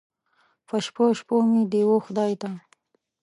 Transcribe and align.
په 0.67 0.75
شپو، 0.85 1.05
شپو 1.19 1.35
مې 1.51 1.61
دې 1.71 1.81
و 1.89 2.03
خدای 2.05 2.33
ته 2.41 2.49